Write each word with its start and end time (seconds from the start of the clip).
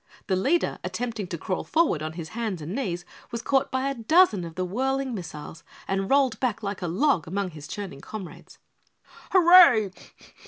The 0.25 0.35
leader, 0.35 0.79
attempting 0.83 1.27
to 1.27 1.37
crawl 1.37 1.63
forward 1.63 2.01
on 2.01 2.13
his 2.13 2.29
hands 2.29 2.59
and 2.59 2.73
knees, 2.73 3.05
was 3.29 3.43
caught 3.43 3.69
by 3.69 3.87
a 3.87 3.93
dozen 3.93 4.43
of 4.43 4.55
the 4.55 4.65
whirling 4.65 5.13
missiles 5.13 5.63
and 5.87 6.09
rolled 6.09 6.39
back 6.39 6.63
like 6.63 6.81
a 6.81 6.87
log 6.87 7.27
among 7.27 7.51
his 7.51 7.67
churning 7.67 8.01
comrades. 8.01 8.57
"Hurray! 9.29 9.91